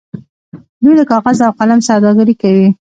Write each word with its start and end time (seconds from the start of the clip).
دوی 0.83 0.93
د 0.99 1.01
کاغذ 1.11 1.37
او 1.47 1.51
قلم 1.59 1.79
سوداګري 1.89 2.35
کوي. 2.41 2.67